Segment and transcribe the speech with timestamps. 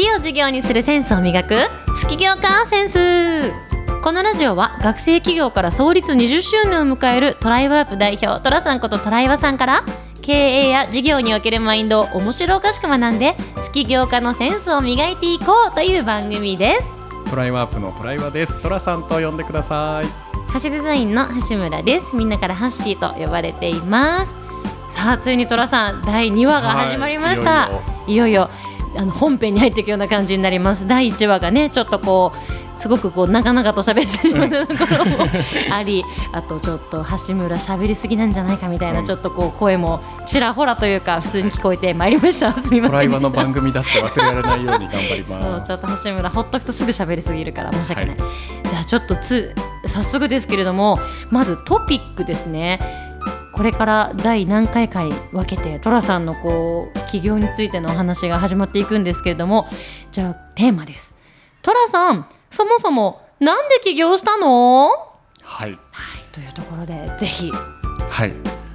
[0.00, 1.56] 好きを授業にするセンスを磨く
[2.02, 3.52] 好き業カーセンス。
[4.00, 9.84] このラジオは学生企業から創立20周年を迎えるトライワープ代表トラさんことトライワさんから
[10.22, 16.86] 経営や事業におけるマインドを面白おかしく学んで好き業家のセンスを磨いていこうという番組です。
[17.28, 18.56] トライワープのトライワです。
[18.62, 20.06] トラさんと呼んでください。
[20.50, 22.16] ハッシュデザインの橋村です。
[22.16, 24.34] みんなからハッシーと呼ばれています。
[24.88, 28.50] さあついにトラさん第2話が始まりました、はいいよいよ
[28.96, 30.86] あの本編に入っていくような感じになります。
[30.86, 35.26] 第1話がねちょっとこうすごくこう長々と喋ってしまうようなことも
[35.70, 39.04] あり あとちょっと橋村喋りすぎなんじゃないかみたいな、うん。
[39.04, 42.56] ちょっとこう声もちらほらというか普通に聞こえてまいりました。
[42.58, 43.28] すみませんでした。
[43.28, 50.98] の番組だって忘れられないように頑張りそうますちょっと橋村ほっとくとすぐ喋りすぎるから申し訳ない、じゃあちょっとつ早速ですけれども
[51.30, 52.78] まずトピックですね
[53.60, 59.68] これから第何回かに分けて寅さんのこう起業についてのお話が始まっていくんですけれども
[60.10, 61.14] じゃあテーマです。
[61.60, 64.88] 寅さんそもそもなんで起業したの？
[64.88, 64.94] は
[65.42, 65.76] はいい
[66.32, 67.52] というところでぜひ。
[67.52, 68.32] はい。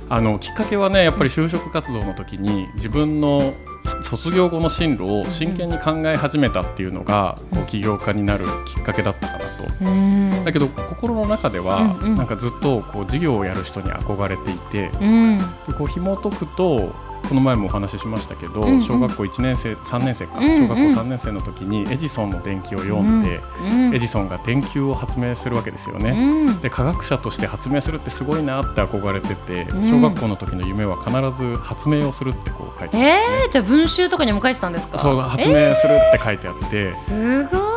[0.07, 3.55] あのきっかけはねやっぱり就職活動の時に自分の
[4.03, 9.34] 卒業後の進路を真剣に考え始めたっていうのが、こう起業家になるきっかけだった
[9.67, 10.37] かなと。
[10.37, 10.45] うん。
[10.45, 12.15] だけど心の中では、うんうん。
[12.15, 15.37] なんかずっとこう事業をやる人に憧れていてうん。
[15.37, 16.93] でこう紐解くと
[17.27, 18.81] この前もお話ししましたけど、うんうん。
[18.81, 20.53] 小学校1年生3年生か、うんうん。
[20.53, 26.11] 小学校3年生の時にエジソンの電気を読んで、うんエジソンが電球を発明するわけですよね。
[26.11, 26.61] うん。
[26.61, 29.83] で科学者として発明するってすごいなって憧れてて、うん。
[29.83, 31.11] 小学校の時の夢は必
[31.43, 33.37] ず発明をするってこう書いてあるんですね。
[33.45, 34.99] えー、じゃあ文集とかにも書いてたんですか？
[34.99, 37.74] そう発明するって書いてあって、すごい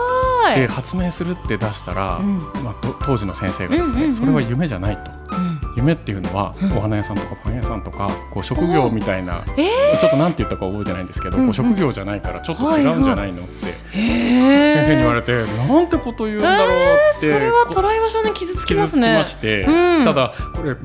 [0.55, 2.39] で発明するって出したら、うん。
[2.65, 5.11] まあ、と当時の先生がですね、それは夢じゃないと。
[5.37, 5.59] うん。
[5.77, 6.77] 夢っていうのは、うん。
[6.77, 9.69] お花屋さんとかパン屋さんとかこう職業みたいな、え
[10.01, 16.77] ちょっとなんて言ったか覚えてないんですけど、こう職業じゃないからちょっと違うんじゃないのって先生に言われて、なんてこと言うんだろう
[17.17, 20.05] って、それはこトライバ少年傷つき傷つきますねまして、うん。
[20.05, 20.77] ただこれ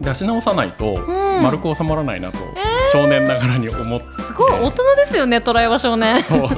[0.00, 1.42] 出し直さないとん。
[1.42, 2.38] 丸く収まらないなと、
[2.92, 4.22] 少年ながらに思って。
[4.22, 6.48] すごい大人ですよねトライバ少年そう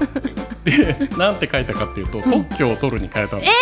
[0.67, 3.47] で なんて書いたかっていうと、特許を取るに変えたんで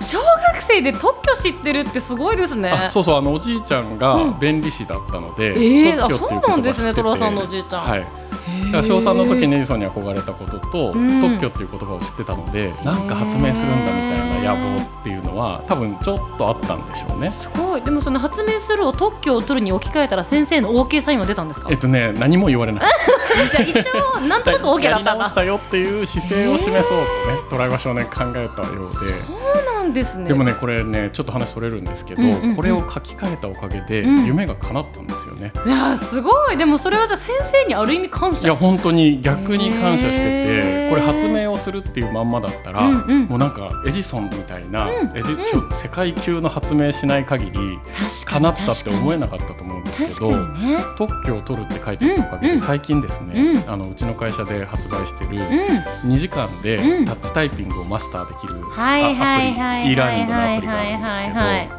[0.00, 2.70] す、小学生で特許知ってるってすごいですね。
[2.70, 4.38] あそうそうあのおじいちゃんがうん。
[4.38, 8.25] 弁理士だったので、えー、あ特許っていうそうなんですね言葉知っててトラさんのおじいちゃん、はい
[8.66, 11.20] だから小3の時にエジソンに憧れたことと、うん。
[11.20, 17.30] 特許っていう言葉を知ってたのでなんか発明するんだみたいな野望っていうのは多分ちょっとあったんでしょうね。
[17.30, 17.82] すごい。
[17.82, 21.68] でもその発明するを特許を取るに置き換えたら先生の OK サインは出たんですか？
[21.70, 22.84] えっとね何も言われない。
[23.50, 23.76] じゃあ一
[24.16, 25.14] 応なんとなく OK だやりった。
[25.14, 28.86] んだ直したよっていう姿勢を示そうとね、トライバー少年考えたようで。
[28.86, 30.26] そうなんですね。
[30.26, 32.56] でもねこれねちょっと話それるんですけど、うんうんうん。
[32.56, 34.26] これを書き換えたおかげでうん。
[34.26, 35.52] 夢が叶ったんですよね。
[35.66, 36.56] いやーすごい。
[36.56, 38.48] でもそれはじゃあ先生にある意味感謝。
[38.48, 43.24] いや本当に逆に感謝しててこれ発明をするっていうまんまだったら、うんうん。
[43.26, 45.36] もうなんかエジソンみたいな、うんエジう
[45.72, 50.78] 世界級の発明しない限り確叶ったって思えなかったと思うんですけどね。
[50.96, 53.70] 特許を取るって書いてあるおかげで、うんうん最近ですね、うん。
[53.70, 56.12] あのうちの会社で発売してるうん。
[56.12, 57.04] 2時間でうん。
[57.04, 59.54] タッチタイピングをマスターできる、はいはいはい。
[59.54, 61.34] あアプリ e ラーニングのアプリがあるんですけど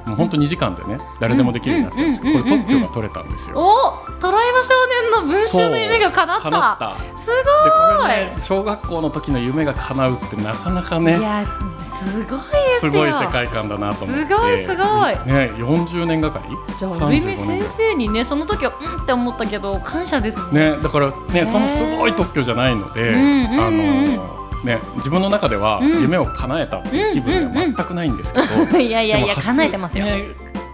[0.07, 3.57] もう本当2時間でね誰でもできるようになっちゃうんですけどこれ特許が取れたんですよ。
[3.57, 6.43] おトライバ少年の文集の夢が叶った。
[6.43, 7.17] 叶った。
[7.17, 8.01] すでごい。
[8.01, 11.45] これね小学校の時の夢が叶うってなかなかねいや
[11.81, 12.45] すごいで
[12.79, 12.91] すよ。
[12.91, 14.23] すごい世界観だなと思って。
[14.25, 14.85] すごいすごい。
[15.25, 16.55] ね40年がかり？
[16.77, 20.71] じゃあある意味35先年生にねその時はうんって思ったけど感謝ですね。
[20.71, 26.01] ねだからねそのすごい特許じゃないので、あのね自分の中ではうん。
[26.01, 28.45] 夢を叶えたっていう気分では全くないんですけど、
[28.79, 30.05] いやいやいや叶えてますよ、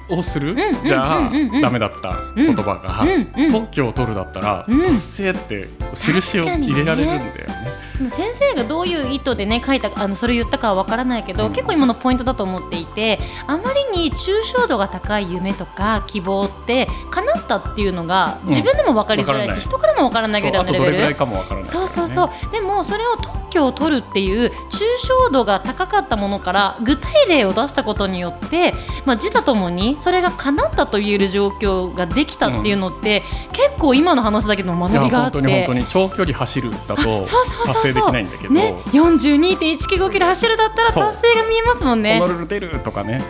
[0.09, 1.56] をする、んうんじゃあ、うんうん。
[1.56, 3.52] うんダメだった言葉が、うんうん。
[3.52, 4.81] 特許を取るだったら、うん。
[4.81, 7.84] 達成って印を入れられるんだよね。
[8.09, 11.53] 先生がどういう意図でね書いたあのそれ言ったかはわからないけど、うん。
[11.53, 18.50] 結構今のポイントだと思っていてあまりに抽象度が高い夢とか希望って叶ったっていうのがうん。
[18.50, 19.61] 自分でも分かりづらいし、わからない。
[19.61, 28.73] 人からも分からないぐらいのレベルとどれぐらいかもわからない、そうそうそう、でもそれを特許を取るっていう抽象度が高かったものから具体例を出したことによって、
[29.05, 35.37] まあ、自他ともにそれが叶ったと言える状況ができたっていうのって、結構今の話だけどもいや学びがあって。
[35.40, 37.73] 本当に本当に長距離走るだとあそうそうそうそう。
[37.73, 42.19] 達成できないんだけど、ね、42.195キロ走るだったら達成が見えますもんね。
[42.19, 43.22] ホノルル出るとかね。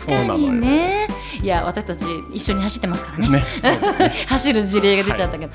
[0.00, 1.08] 確かにね。
[1.42, 3.28] いや私たち一緒に走ってますからね。
[3.28, 4.12] ねね。
[4.26, 5.52] 走る事例が出ちゃったけど、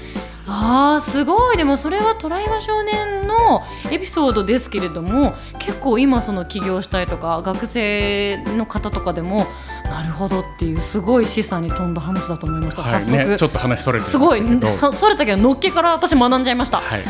[0.47, 1.57] あーすごい。
[1.57, 9.45] でもそれはトライバ少年のエピソードですけれども結構今その起業したいとか学生の方とかでも
[9.83, 14.41] なるほどっていうすごい示唆に富んだ話だと思いました、はい早速、ね、ちょっと話それてすごい。
[14.41, 17.03] けどそそれたけどのっけから私学んじゃいました、はい、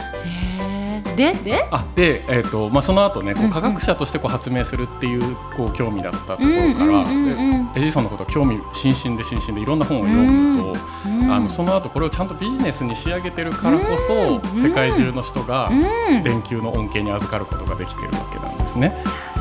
[1.16, 1.68] でで？
[1.72, 7.06] あで、えーとまあ、その後ねこう科学者としてこう発明するっていうこう興味だったところから、
[7.76, 10.74] エジソンのこと興味津々で津々でいろんな本を読むと、
[11.06, 18.96] うんあのその後これをちゃんとビジネスに仕上げてるからこそ、うん世界中の人がうん電球の恩恵に預かることができてるわけなんですね。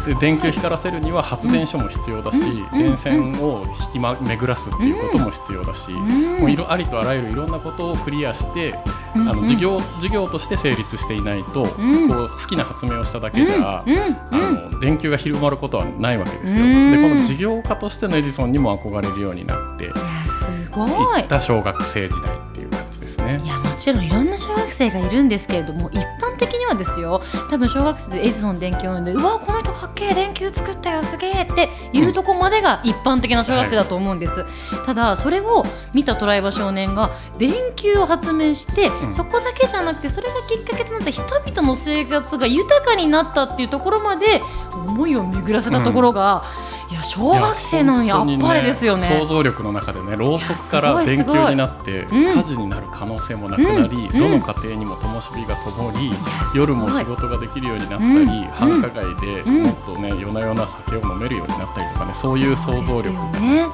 [0.06, 2.78] で電球光らせるには発電所も必要だし、うん。
[2.78, 6.38] 電線を引き、ま、巡らすっていうことも必要だし、ん。
[6.38, 7.52] もういろありとあらゆるいろん。
[7.52, 8.74] なことをクリアして、
[9.14, 9.28] うん。
[9.28, 12.08] あの事業事業として成立していないと、うん。
[12.08, 13.84] こう好きな発明をしただけじゃ、あ
[14.30, 16.64] の電球が広まることはないわけですよ。
[16.64, 16.90] うん。
[16.90, 19.96] でこの事業家としてのエジソンにも憧れるようになっていいや
[20.30, 20.86] すご
[21.18, 23.40] いった小学生時代っていう感じですね
[23.82, 27.20] ちろんいろんな小学生がいるんですけれども一般的にはですよ
[27.50, 34.44] 多分小学生でエジソン電球を読んでうわこの人かっけえ電球作ったよすげえっていうとこまでが一般的な小学生だと思うんです、
[34.86, 35.64] ただそれを
[35.94, 39.12] 見たトライバ少年が電球を発明して、ん。
[39.12, 44.42] そこだけじゃなくてそれがきっかけとなった人々の生活が豊かになったっていうところまで
[44.72, 46.44] 思いを巡らせたところが、
[46.92, 49.06] いや小学生なのにあっぱれですよね。
[49.08, 52.34] 想像力の中でねろうそくから電球になってうん。
[52.34, 54.18] 火事になる可能性もなくなり、うん。
[54.18, 56.58] どの家庭にも灯火が灯り、やすごい。
[56.58, 58.26] 夜も仕事ができるようになったり、うん。
[58.48, 59.62] 繁華街でうん。
[59.62, 63.66] もっとね夜な夜な酒を飲めるようになったりとかねそういう想像力がね。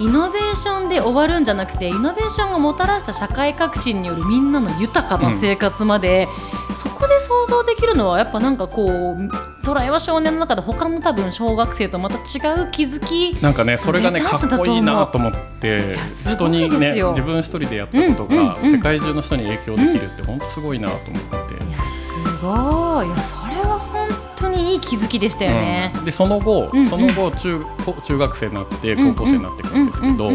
[0.00, 6.28] イノベーションで終わるんじゃなくてイノベーションがもたらした社会革新によるみんなの豊かな生活まで、
[6.74, 15.96] そこで想像できるのはやっぱなんかこうトライは少年の中で他の多分小学生とまた違う気づきなんかねそれがねかっこいいなと思って
[16.30, 18.70] 人にね自分一人でやったことうんうんがうん。
[18.70, 21.64] 世界中の人に影響できるって本当すごいなと思って。
[21.64, 22.12] いやす
[22.42, 23.06] ごい。
[23.06, 24.13] いやそれは本当
[24.54, 25.92] にいい気づきでしたよね。
[25.94, 26.04] うん。
[26.04, 26.86] でその後、うんうん。
[26.86, 30.30] その後中高中学生になって高校生になっていくんですけど、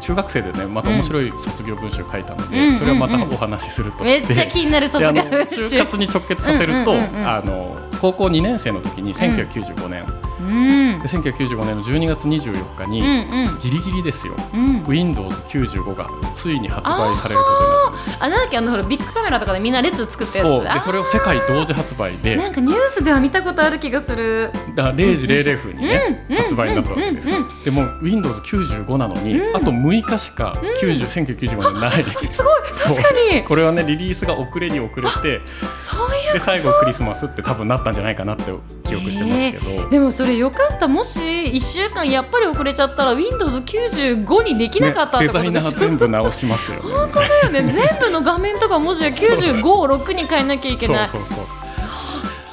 [0.00, 5.66] 中学生でねまた面白い卒業文集書いたので、うんそれはまたお話しするとめして、っちゃ気になる卒業文集。
[5.66, 10.06] 就活に直結させると、あの高校2年生の時に1995年、
[10.40, 11.00] うん。
[11.00, 13.60] で1995年の12月24日に、うんうん。
[13.60, 14.34] ギリギリですよ。
[14.54, 14.82] うん。
[14.84, 17.79] Windows95 がついに発売されることになった。
[17.79, 17.79] んです
[18.18, 20.40] あなんだっけあのほらビッグカメラとかでみんな列作ったやつ。
[20.40, 20.66] そう。
[20.66, 22.36] あでそれを世界同時発売で。
[22.36, 24.50] なんかニュースでは見たことある気がする。
[24.74, 27.64] だから0時00分にね、うん発売になったわけですよ、うん。
[27.64, 29.56] でも Windows95 なのに、うん。
[29.56, 32.04] あと6日しか90、1995年ない。
[32.26, 32.62] すごい。
[32.72, 33.44] 確かに。
[33.44, 35.40] これはねリリースが遅れに遅れて
[35.76, 38.44] そういうで最後クリスマスって多分なったんじゃないかなって
[38.84, 40.88] 記憶してますけど、でもそれよかった。
[40.88, 46.82] もし1週間やっぱり遅れちゃったら Windows95 にできなかったっね、てデザイナー全部直しますよね。
[46.82, 47.62] 本当だよね。
[47.72, 51.08] 全部の画面とか文字は95を6に変えなきゃいけない。
[51.08, 51.46] そうそうそう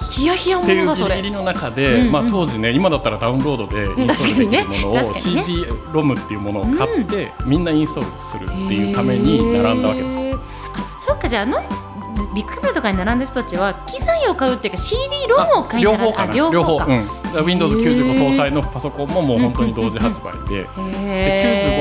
[0.10, 1.16] ヒヤヒヤものだそれ。
[1.16, 2.12] うギリギリの中で、うんうん。
[2.12, 5.46] まあ、当時ね今だったらダウンロードでインストールできるものを、確かにね。
[5.46, 10.18] CD-ROM っていうものを買って、みんなインストールするっていうために並んだわけです。
[10.34, 11.62] あそっかじゃああの
[12.34, 16.34] ビッグカメラとかに並んだ人たちは機材を買うっていうか CD ロムを買いながら両方かな。
[16.34, 16.86] 両方か。
[16.86, 17.08] うん、
[17.44, 20.58] Windows95 搭載のパソコンももう本当に同時発売で。
[20.58, 20.68] で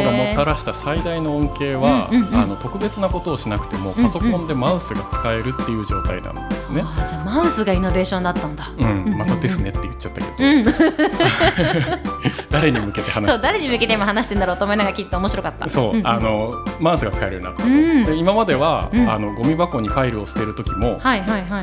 [0.03, 6.83] 95がもたらした最大の恩恵は、あの特別なことをしなくてもパソコンでマウスが使えるっていう状態なんですね。
[7.07, 8.71] じゃあマウスがイノベーションだったんだ。
[8.79, 10.65] うん、またですねって言っちゃったけど、うん、
[12.51, 15.69] 誰に向けて話そう誰に向けて今話してんだろうと思いながらきっと面白かった。
[15.69, 18.05] そう、んあのマウスが使えるようになったと、うん。
[18.05, 19.11] で今までは、うん。
[19.11, 21.01] あのゴミ箱にファイルを捨てる時も。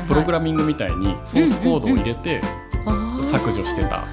[0.06, 2.40] プログラミングみたいにソースコードを入れて
[3.38, 4.04] 削除してた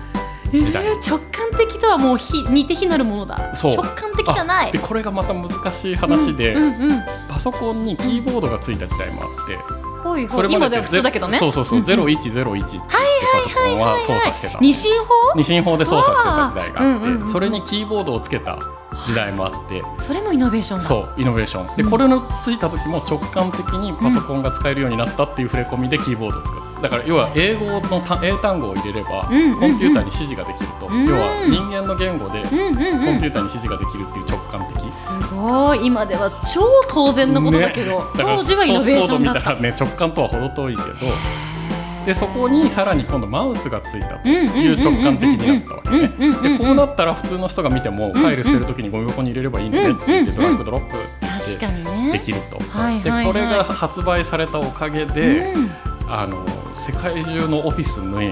[0.51, 3.51] 時代、えー直感的とはもうひ似て非なるものだ。
[3.61, 4.71] 直感的じゃない。
[4.71, 7.01] でこれがまた難しい話で、うんうんうん。
[7.29, 9.57] パソコンにキーボードがついた時代もあって、
[10.03, 10.53] ほいほい。
[10.53, 11.37] 今では普通だけどね。
[11.37, 11.85] そうそうそう、んん。
[11.85, 15.05] 0101ってパソコンは操作してた、二進法？
[15.35, 17.31] 二進法で操作してた時代があって、うんうんうん。
[17.31, 18.59] それにキーボードをつけた
[19.05, 20.85] 時代もあって、それもイノベーションだ。
[20.85, 21.75] そうイノベーション。
[21.75, 21.89] でうん。
[21.89, 29.59] これのついた時も直感的にパソコンが使えるようになったっていう触れ込みでキーボードを使うだから要は英語のた英単語を入れればうんうんうん。
[29.59, 30.87] コンピューターに指示ができると。
[30.87, 32.73] うん要は人間の言語でコうんうん。
[32.73, 32.91] ンピうん。
[32.91, 34.91] ューターに指示ができるっていう直感的。
[34.93, 35.85] すごい。
[35.85, 38.05] 今では超当然のことだけど、ね。
[38.17, 39.41] 当時はイノベーションだった。
[39.41, 40.89] ソースコード見たらね直感とは程遠いけど
[42.05, 50.97] でそこにさらに今度マウスがついたという直感的になったわけねでこうなったら普通の人が見てもファイル捨てる時にゴミ箱に入れればいいんだねって言ってドラッグドロップ。
[52.11, 52.63] できるとで
[53.25, 55.71] これが発売されたおかげでうん
[56.07, 58.31] あの世界中のオフィスにうん、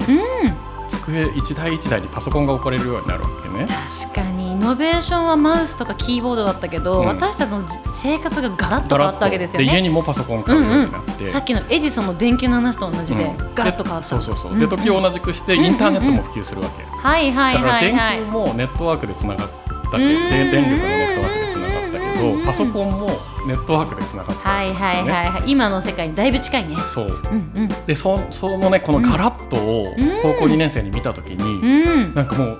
[0.88, 3.66] 机一台一台にパソコンが置かれるようになるわけね。
[4.04, 7.06] 確かにイノベーションはマウスとかキーボードだったけど、うん。
[7.06, 9.82] 私たちのじ生活がガラッと変わったわけですよで家ね。
[9.82, 13.54] にもパソコン買うようになって、さっきのエジソンの電球の話と同じで、うん。
[13.54, 14.08] ガラッと変わった。
[14.08, 18.20] そうそうそう、んで時を同じくしてインターネットも普及するわけ、はいはいだから電はい。
[18.20, 18.26] はい。
[18.26, 23.06] 球もネットワークでつながってだけで電力のネットワークでつながったけどパソコンも
[23.46, 26.76] ネットワークでつながったはいはいはいはい今の世界にだいぶ近いね。
[26.82, 27.06] そう。
[27.06, 27.68] うんうん。
[27.86, 30.22] でそそのねこのガラッとをうん。
[30.22, 32.14] 高校2年生に見た時に、うん。
[32.14, 32.58] なんかもう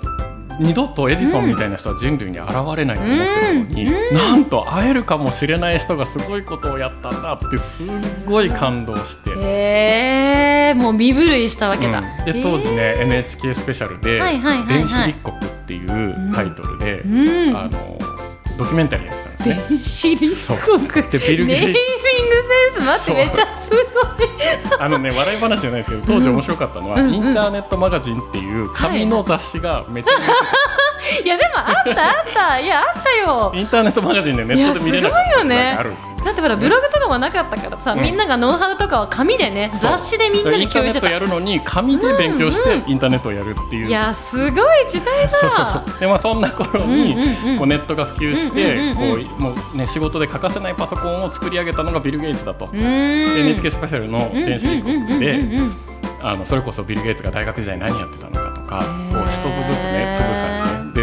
[0.61, 4.15] 二度とエジソンみたいな人は人類に現れないと思ってたのに、うん。
[4.15, 9.31] なんと会えるかもしれない人がすごいことをやったんだってすごい感動して。
[9.31, 12.25] へえもう身震いしたわけだ、うん。
[12.31, 17.57] で当時ね、NHK スペシャルではいはいはいはい「電子立国」っていうタイトルで、うん。
[17.57, 17.71] あの
[18.57, 19.55] ドキュメンタリーやってたんですね。
[19.69, 21.11] 電子立国。
[21.11, 21.75] でビル・ゲイ
[22.21, 22.35] ング
[22.75, 23.81] センス待ってめっちゃすごい。
[24.79, 27.13] あのね笑い話じゃないですけど当時面白かったのは、うんうん。
[27.13, 30.33] インターネットマガジンっていう紙の雑誌がめちゃめちゃ
[31.23, 32.59] いやでもあったあった。
[32.59, 33.51] いやあったよ。
[33.55, 35.93] インターネットマガジンでネットで見れなかった時代がある。
[36.23, 38.01] だってほらブログとかもなかったからさ、うん。
[38.01, 41.07] みんながノウハウとかは紙でね雑誌でみんなに共有してた。
[41.07, 43.87] インターネットやるのに紙で勉強してうんインターネットをやるっていう。
[43.87, 45.29] いやすごい時代だ。
[45.29, 45.99] そうそうそう。
[45.99, 47.19] でまあそんな頃に、うん。
[47.19, 49.25] うんうんこうネットが普及して、うんうんうんうん。
[49.25, 52.67] こうもうね仕事で欠かせないパソコンを作り上げたのがビル・ゲイツだと。
[52.71, 55.51] で NHK スペシャルの電子立国で、うんうん。
[55.51, 55.71] うんうんうん
[56.23, 59.90] あのそれこそビル・ゲイツが大学時代何やってたのかとかこう一つずつ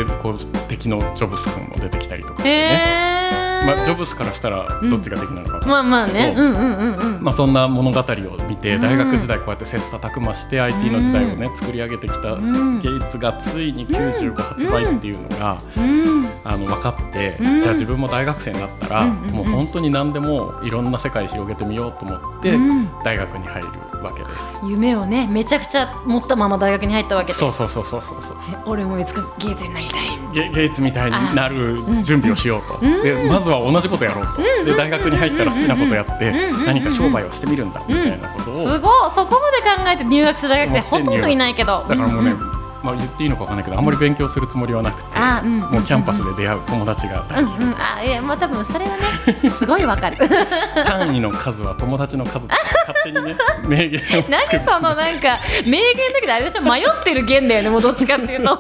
[0.05, 0.37] でこう
[0.69, 3.67] 敵のジョブス君も出てきたりとかしてね、へー。
[3.67, 6.35] まあ、ジョブスからしたらどっちが敵なのか分かんないまあまあね。
[6.37, 7.23] そううんうんうんうん。
[7.23, 8.81] まあ、そんな物語を見てうん。
[8.81, 12.79] 大学時代こうやって切磋琢磨して IT の時代をね作り上げてきたん。
[12.79, 17.61] ゲイツがついに95発売っていうのがうんあの分かってうん。
[17.61, 19.35] じゃあ自分も大学生になったらうんうんうん。
[19.37, 22.89] もう本当に何でもいろんな世界広げてみようと思ってうん。
[23.05, 23.69] 大学に入る
[24.03, 24.61] わけです。
[24.65, 27.39] 夢をねめちゃくちゃ持ったまま大学に入ったわけで。
[27.39, 28.37] そうそうそうそうそうそう。
[28.53, 30.01] え俺もいつかゲイツになりたい。
[30.33, 33.03] ゲゲイツみたいになる準備をしようと、うん。
[33.03, 39.11] でまずは同じことやろうと、で大学に入ったら好きなことやってうんうん何か商売をしてみるんだみたいなことを、すごい。
[39.11, 41.85] そこまで考えて入学した大学生ほとんどいないけど。
[41.89, 42.58] だからもうね、んん
[42.89, 48.97] まあ、言っていいのかわかんないけどあんまり勉強するつもりはなくて、あうんもうキャンパスで出会う友達が大事、うんうん、あいやまあ多分それは
[49.43, 50.17] ねすごいわかる。
[50.87, 52.47] 単位の数は友達の数
[52.89, 53.37] 勝手にね
[53.69, 56.63] 名言何そのなんか名言だけどあれでしょ？
[56.63, 58.55] 迷ってる言だよねもうどっちかっていうと。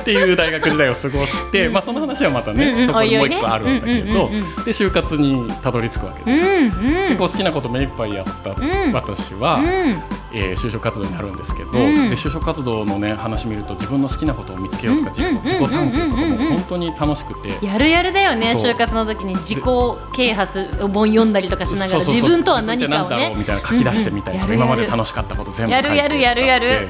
[0.00, 6.44] っていう大学時代を過ごして、まあ、その話はまたね、うんうんそこにもう一個あるんだけど、うんうんうんで就活にたどり着くわけうです。
[6.44, 7.14] んうん。
[7.14, 9.64] う好きなこと目いっぱいやったん私は、うん。
[10.32, 12.10] えー就職活動になるんですけど、うん。
[12.10, 16.36] で就職活動のね話見ると自分の好きなことを見つけようとか自己探求とかうんうんうん。
[16.36, 17.64] うんも本当に楽しくて。
[17.64, 19.60] やるやるだよね就活の時に自己
[20.14, 26.88] 啓発本読んだりとかしながら自分とは何かをだろねうみたいな書き出してみたいな、今まで楽しかったこと全部書いてやるやるやるやる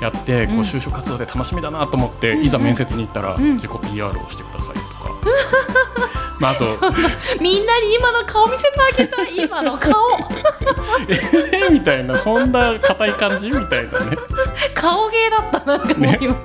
[0.00, 5.10] やってこう就職活動で楽しみだなと思って、いざ面接に行ったら、ん自己 PR をしてくださいとか、
[6.40, 6.64] まああと
[7.40, 9.36] みんなに今の顔見せてあげたい。
[9.36, 9.94] 今の顔。
[11.08, 14.16] えーみたいなそんな硬い感じみたいなね。
[14.74, 16.36] 顔芸だったなんかもう今、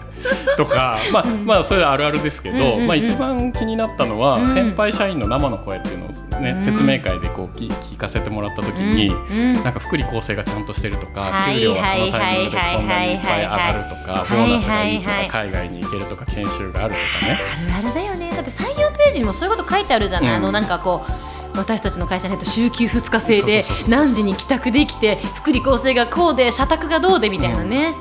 [0.58, 4.48] とかまあ、まあそれはあるあるですけど、まあ一番気になったのは、うん。
[4.54, 6.62] 先輩社員の生の声っていうのをね、うん。
[6.62, 9.56] 説明会でこう聞聞かせてもらった時に、うん。
[9.58, 9.64] うん。
[9.64, 11.56] なんか福利厚生がちゃんとしてるとか、はい。
[11.56, 14.30] 給料はこのタイミングでこんなにいっぱい上がるとか、はい。
[14.30, 17.40] ボーナスがいいとか、海外に行けるとか研修があるとかね。
[17.78, 18.32] あるあるだよね。
[18.32, 20.36] だって採用ページにもそういうこと書いてあるじゃない、うん。
[20.36, 27.96] あのなんかこう私たちの会社に入った週休2日制で何時に帰宅できて福利厚生がこうで社宅がどうでみたいなね、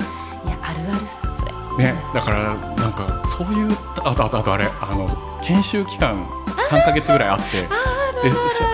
[0.45, 1.51] いやあるあるっすそれ。
[1.77, 5.09] ね、だからなんかそういうあとあとあとあれあの
[5.43, 6.25] 研修期間
[6.69, 7.67] 3か月ぐらいあって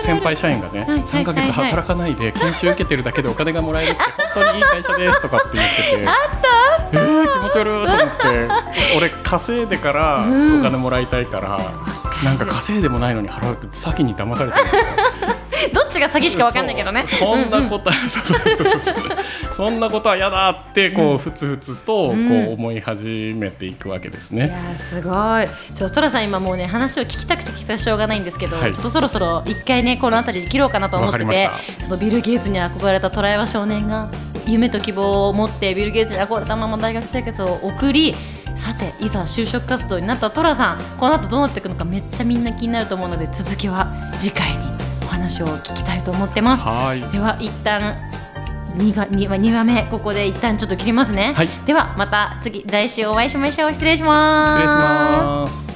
[0.00, 4.00] 先輩社員がね、はい3か月働かないで研修受けてるだけでお金がもらえるって
[4.34, 6.08] 本当にいい会社ですとかって言ってて。
[6.08, 6.52] あった
[6.94, 8.72] えー、気持ち悪いと思って。
[8.96, 11.58] 俺稼いでからうんお金もらいたいから、
[12.22, 14.82] なんか稼いでもないのに払うって先に騙されてるんですよ
[16.02, 17.04] が詐欺しかわかんないけどね。
[17.08, 17.96] そんなことは、
[19.52, 25.48] そんなことは嫌だってこうふつふつとこう思い始めていくわけですいやすごい。
[25.74, 28.72] ちょトラさん今もうね話を聞きたくて聞きたくしょうがないんですけど、はい。
[28.72, 31.84] ちょっとそろそろ一回ねこの辺りで切ろうかなと思っててた。
[31.84, 34.08] そのビル・ゲイツに憧れたトライワ少年が
[34.46, 38.14] 夢と希望を持ってビル・ゲイツに憧れたまま大学生活を送り
[38.56, 44.72] さていざ就職活動になったトラさんこの後どうなっていくのかめっちゃみんな気になると思うので続きは次回に。
[44.78, 44.81] お
[45.12, 46.64] 話を聞きたいと思ってます。
[46.64, 47.00] はい。
[47.12, 47.96] では一旦
[48.76, 55.71] 2, が 2, 話2話目ここで一旦ちょっと切りますね、はいではまた次来週お会いしましょう失礼します失礼します。